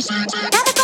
Never 0.00 0.77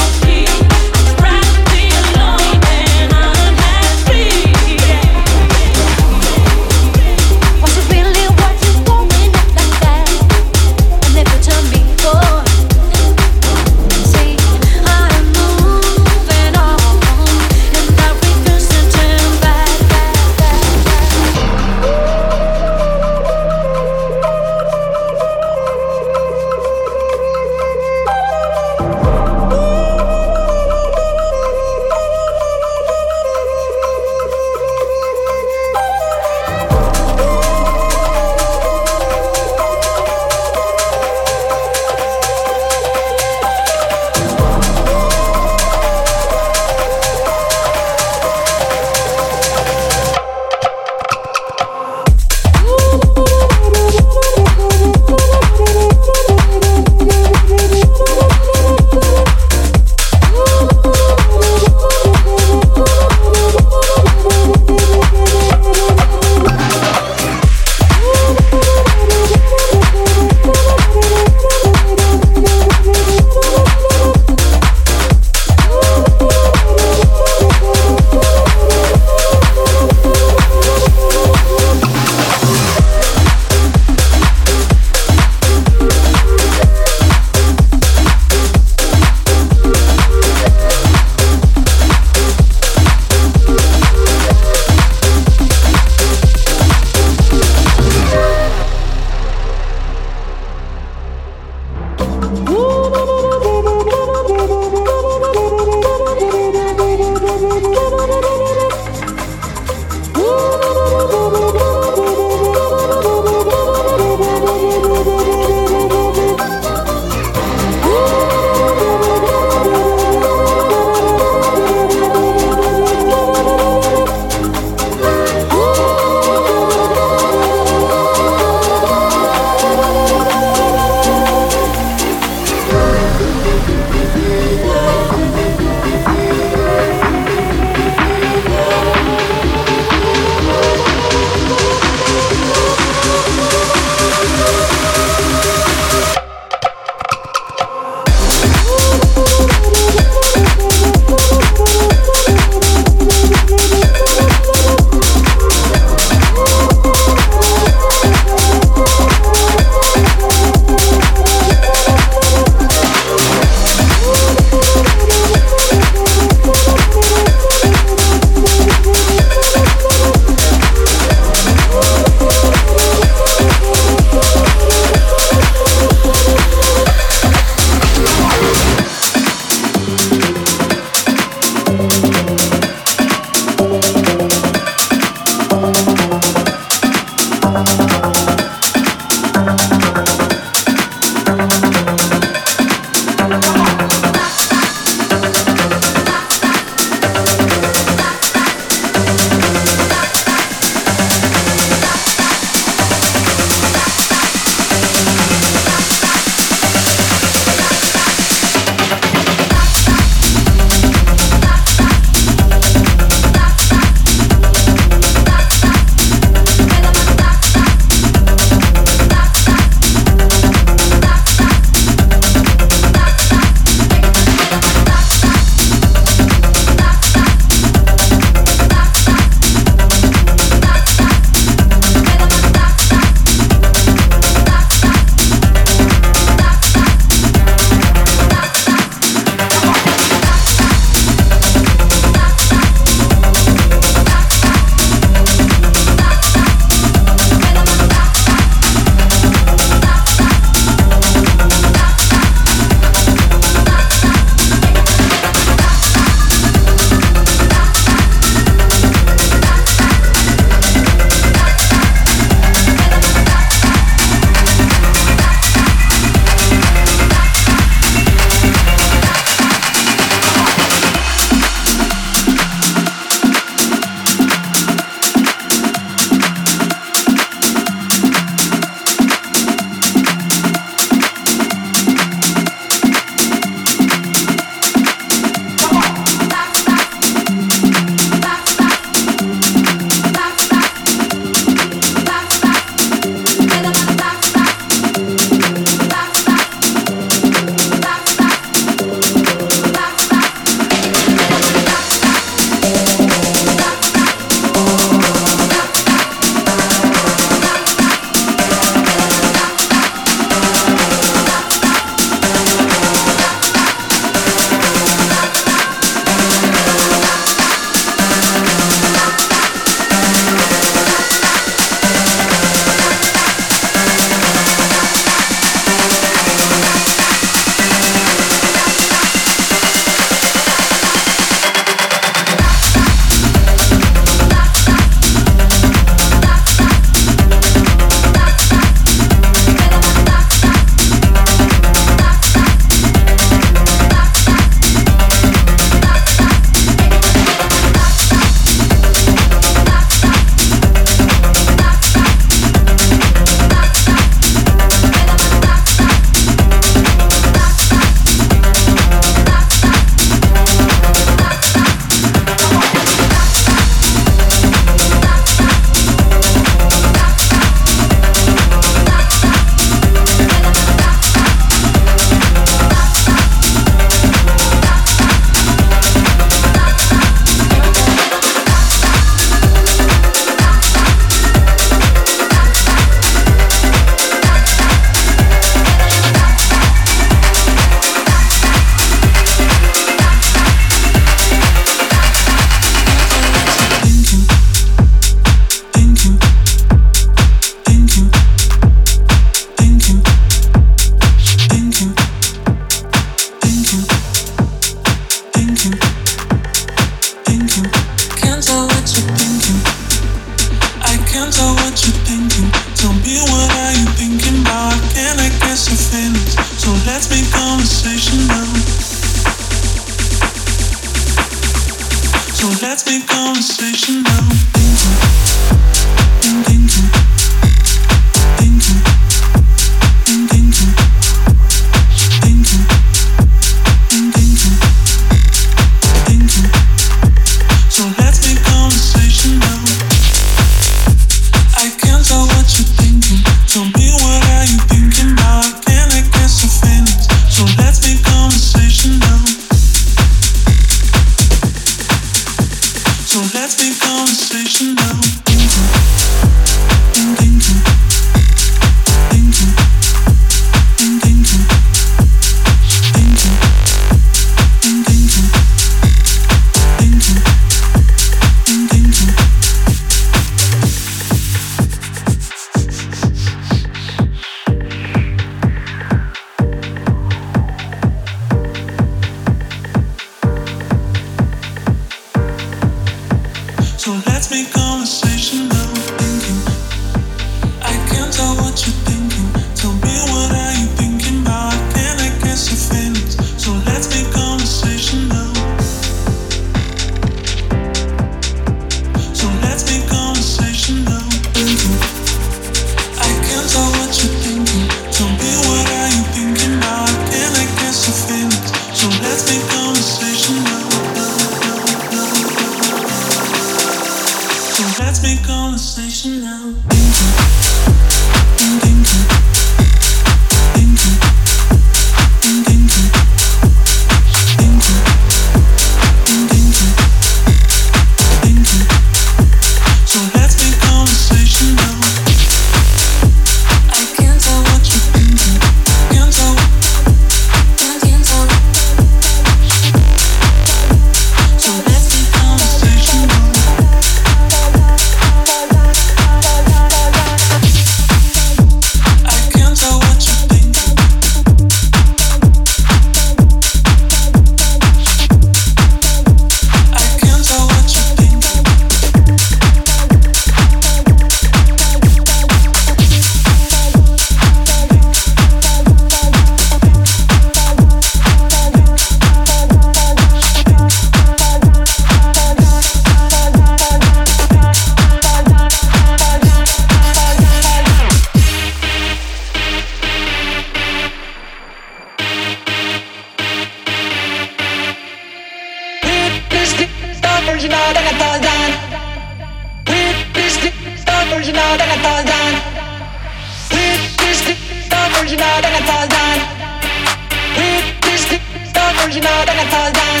original, 598.84 599.24
then 599.26 599.38
I 599.38 599.46
fall 599.52 599.70
down. 599.72 600.00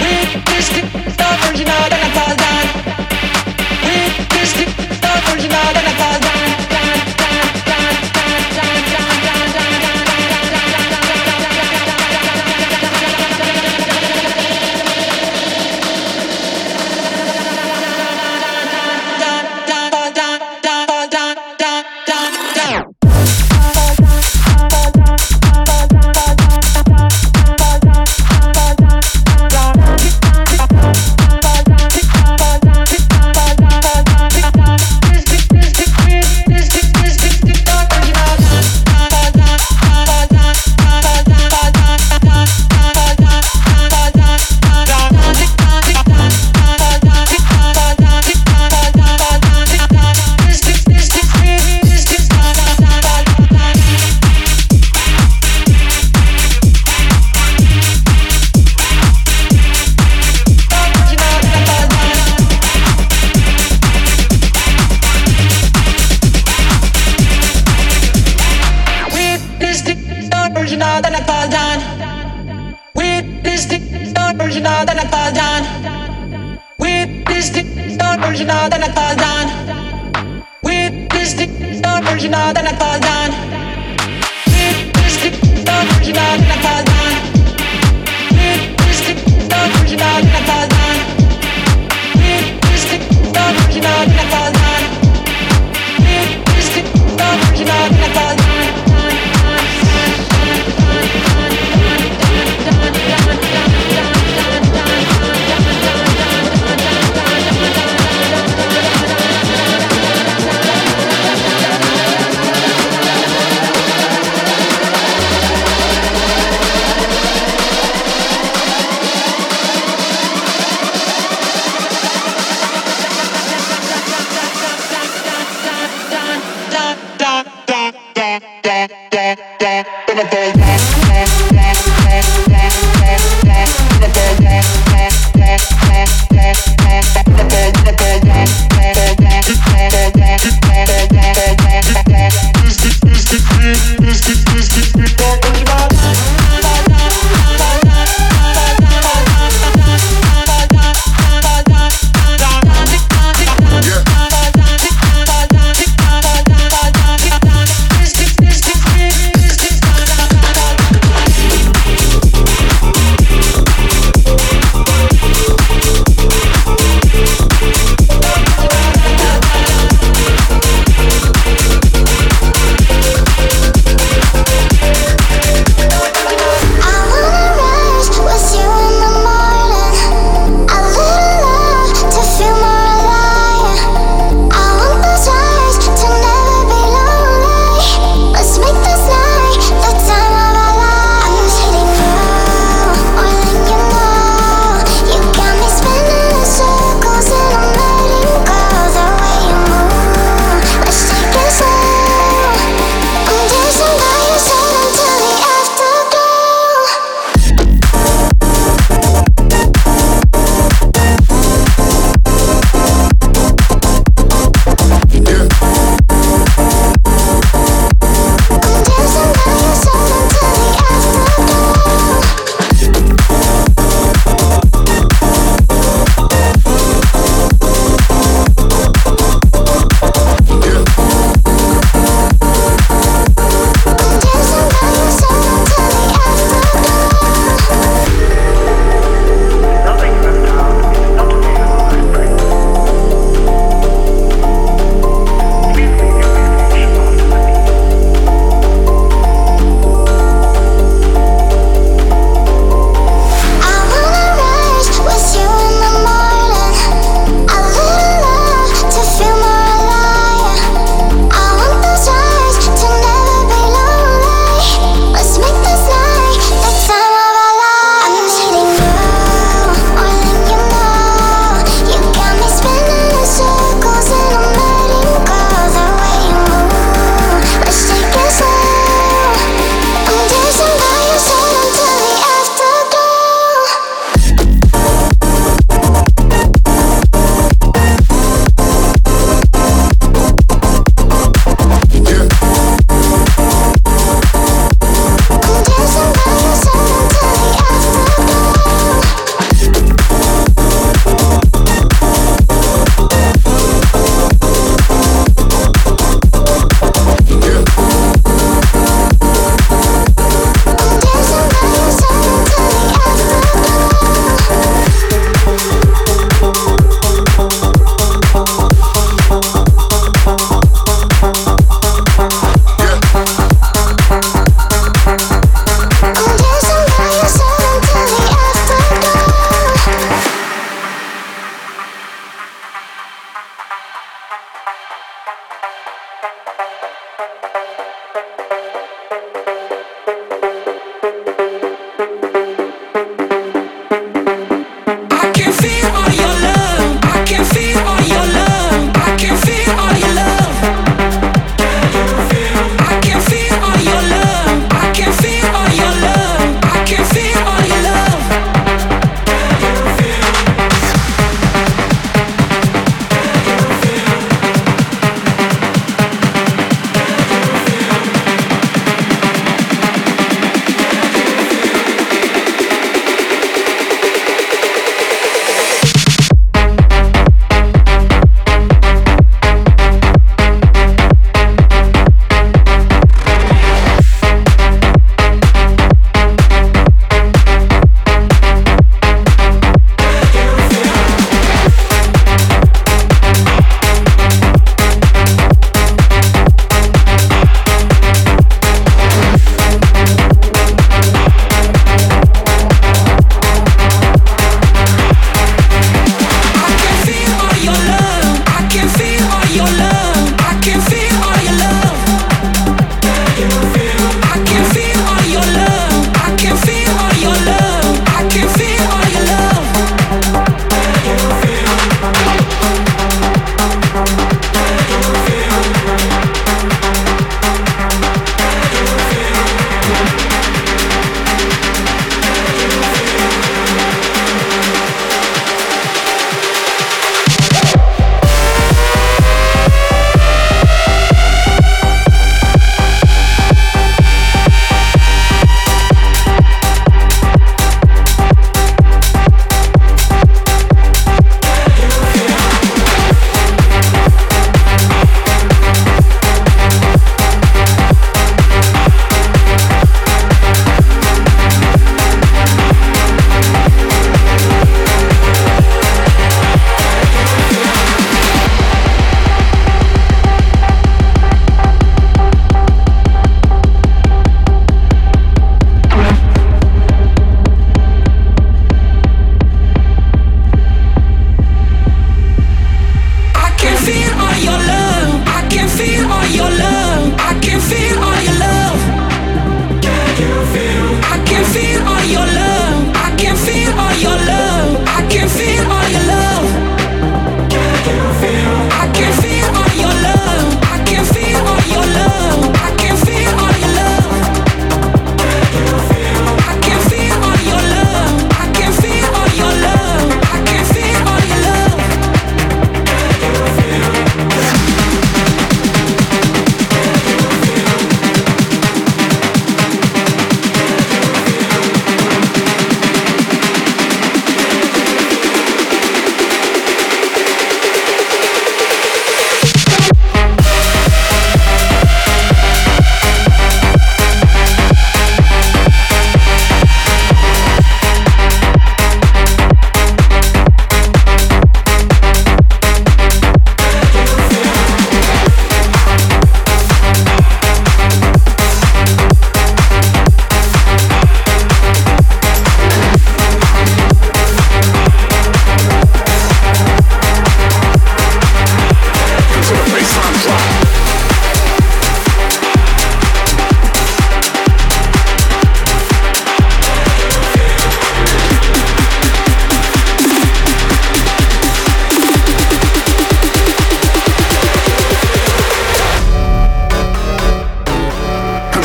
With 0.00 0.44
this 0.46 0.66
stuff 1.14 1.48
original, 1.48 1.82
then 1.90 2.00
I 2.00 2.10
fall 2.16 2.34
down. 2.44 2.64
With 3.86 4.14
this 4.32 4.50
stuff 4.96 5.32
original, 5.32 5.66
then 5.74 5.84
I 5.84 5.94
fall 5.98 6.20
down. 6.20 6.29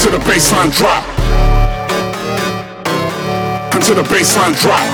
Until 0.06 0.20
the 0.20 0.26
bassline 0.30 0.70
drop. 0.70 1.04
Until 3.74 3.96
the 3.96 4.04
bassline 4.04 4.54
drop. 4.62 4.86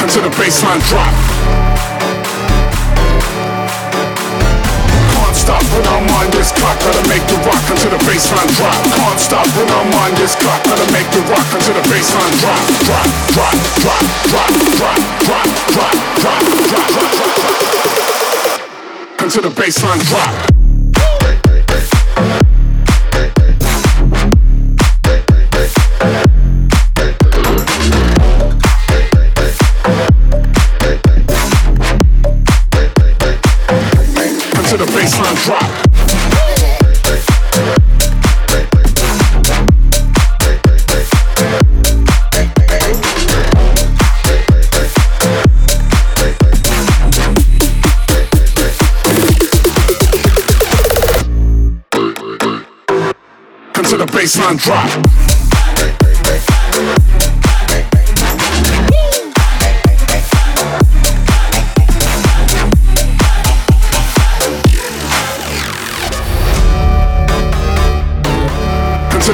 Until 0.00 0.22
the 0.22 0.30
bassline 0.32 0.80
drop. 0.88 1.12
Can't 5.12 5.36
stop 5.36 5.60
when 5.76 5.84
I'm 5.92 6.08
on 6.08 6.30
this 6.32 6.48
clock, 6.52 6.80
gotta 6.80 7.04
make 7.06 7.20
the 7.28 7.36
rock 7.44 7.60
until 7.68 7.90
the 7.90 8.00
bassline 8.08 8.48
drop. 8.56 8.80
Can't 8.96 9.20
stop 9.20 9.44
when 9.52 9.68
I'm 9.68 9.92
on 9.92 10.14
this 10.16 10.34
clock, 10.40 10.64
gotta 10.64 10.90
make 10.90 11.10
the 11.12 11.20
rock 11.28 11.44
until 11.52 11.74
the 11.76 11.84
bassline 11.84 12.32
drop. 12.40 12.64
Drop, 12.80 13.12
drop, 13.28 13.52
drop, 13.76 14.08
drop, 14.24 14.48
drop, 14.72 14.96
drop, 15.20 15.44
drop, 15.68 15.68
drop, 15.68 15.92
drop, 16.16 16.48
drop, 16.64 16.88
drop, 16.96 17.12
drop. 17.12 17.52
Until 19.20 19.42
the 19.42 19.50
bassline 19.52 20.00
drop. 20.08 20.57
Drop. 35.44 35.88
Bassline 54.18 54.58
drop. 54.58 55.27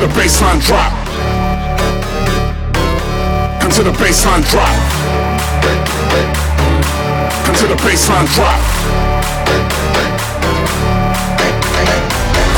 The 0.05 0.11
bassline 0.21 0.61
drop. 0.61 0.93
Until 3.65 3.85
the 3.85 3.93
bassline 3.97 4.45
drop. 4.53 4.69
Until 7.49 7.69
the 7.73 7.79
bassline 7.81 8.29
drop. 8.37 8.61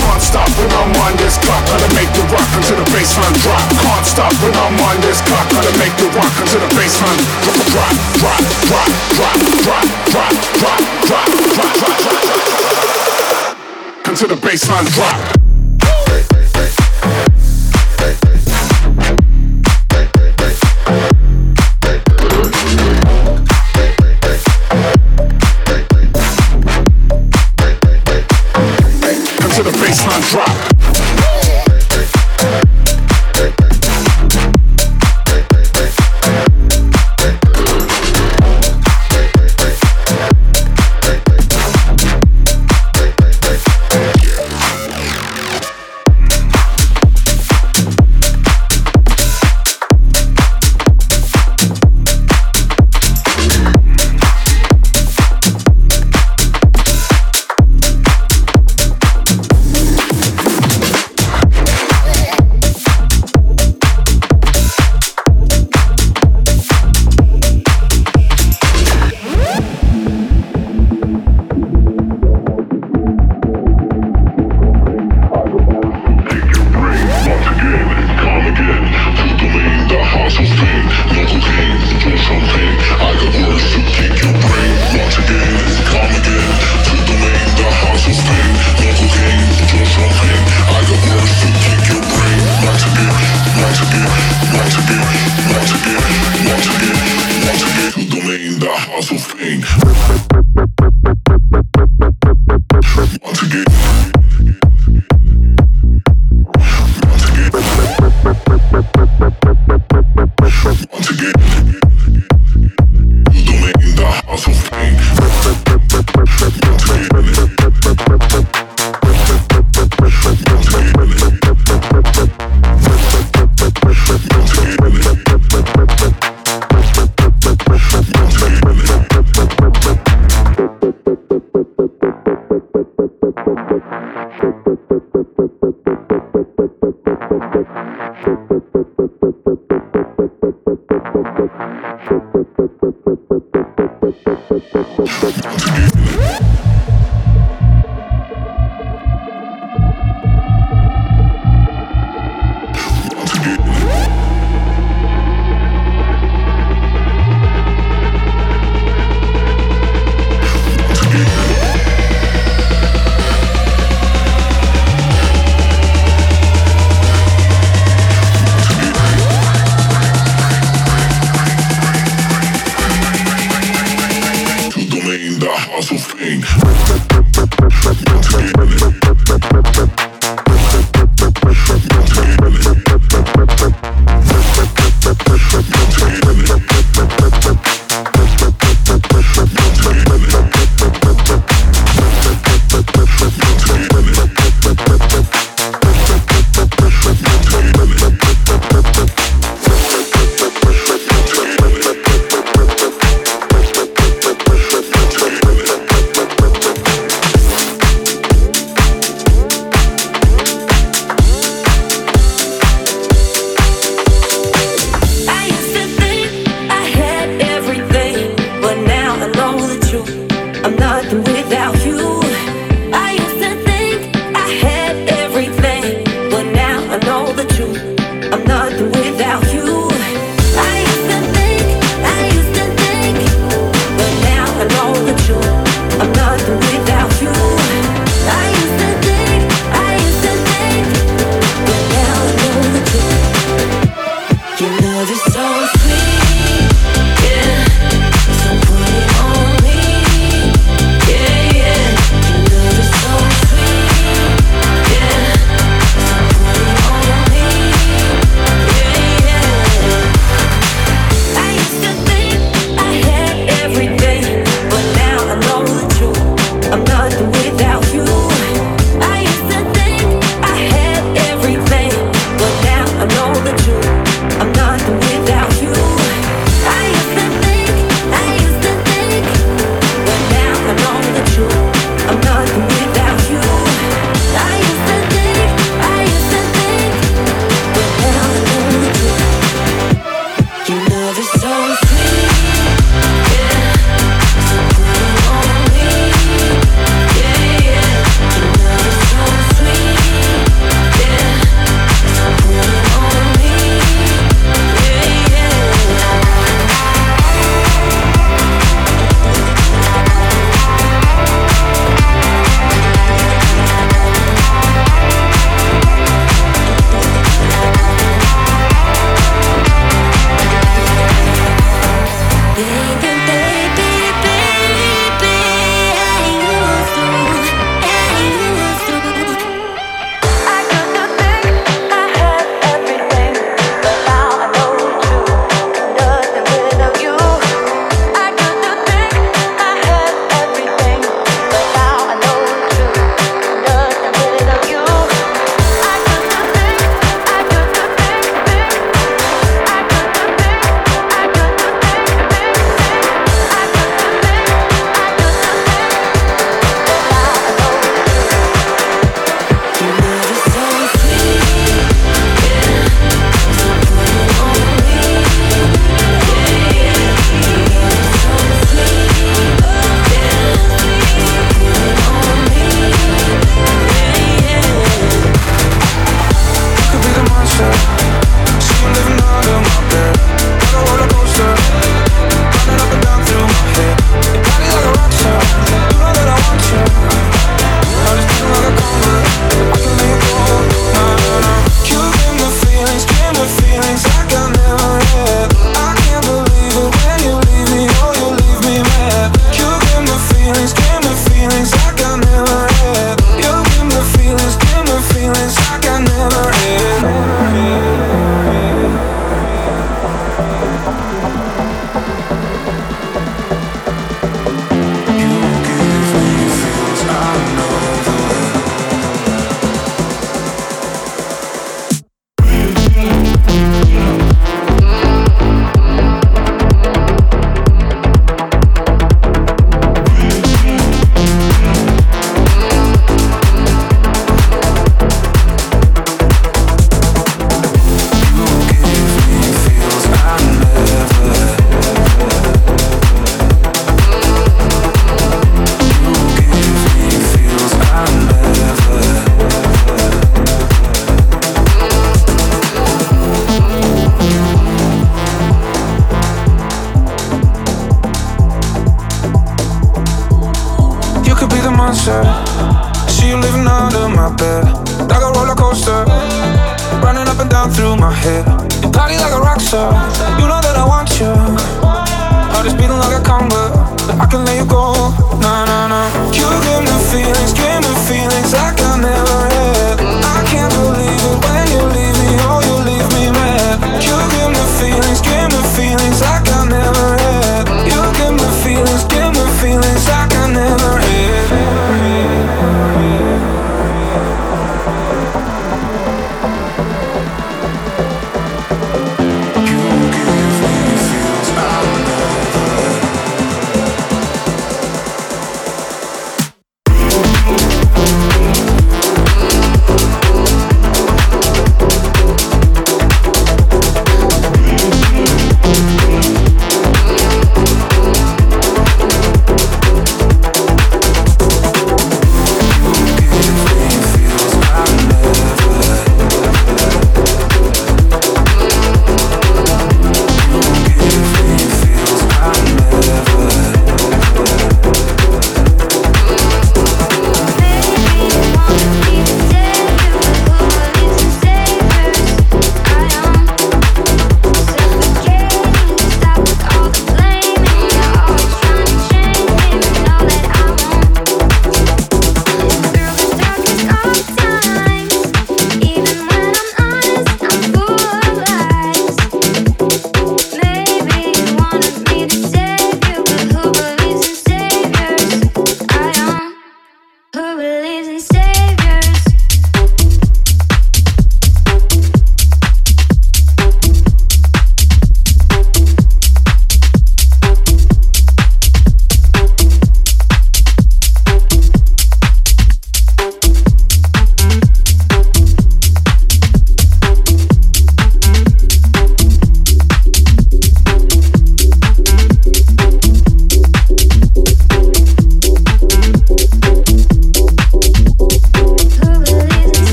Can't 0.00 0.22
stop 0.24 0.48
when 0.56 0.72
I'm 0.72 0.96
on 1.04 1.12
this 1.20 1.36
clock, 1.36 1.60
gotta 1.68 1.92
make 1.92 2.08
the 2.16 2.24
rock 2.32 2.48
until 2.56 2.80
the 2.80 2.88
bassline 2.96 3.36
drop. 3.44 3.60
Can't 3.76 4.06
stop 4.08 4.32
when 4.40 4.56
I'm 4.56 4.80
on 4.80 4.96
this 5.04 5.20
clock, 5.28 5.44
gotta 5.52 5.76
make 5.76 5.92
the 6.00 6.08
rock 6.16 6.32
until 6.40 6.60
the 6.64 6.72
bassline 6.72 7.20
drop, 7.44 7.60
drop, 7.76 7.92
drop, 8.24 8.40
drop, 8.72 8.88
drop, 9.20 9.36
drop, 9.60 9.84
drop, 10.08 10.08
drop, 10.08 10.32
drop, 10.56 10.80
drop, 11.04 11.28
drop, 11.52 11.76
drop, 11.76 12.00
drop, 12.00 12.32
until 14.08 14.28
the 14.28 14.36
bassline 14.36 14.88
drop. 14.94 15.20
Until 15.20 15.28
the 15.28 15.43